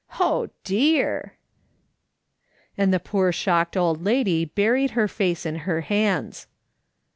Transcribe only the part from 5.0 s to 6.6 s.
face in her hands.